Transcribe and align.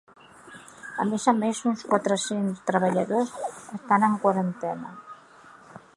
A 1.03 1.05
més 1.09 1.27
a 1.31 1.33
més, 1.41 1.59
uns 1.73 1.83
quatre-cents 1.91 2.65
treballadors 2.71 3.37
estan 3.81 4.09
en 4.11 4.19
quarantena. 4.25 4.95